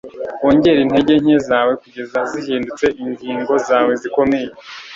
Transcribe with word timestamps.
wongere 0.43 0.79
intege 0.81 1.13
nke 1.23 1.37
zawe 1.47 1.73
kugeza 1.81 2.19
zihindutse 2.31 2.87
ingingo 3.03 3.53
zawe 3.67 3.91
zikomeye 4.01 4.49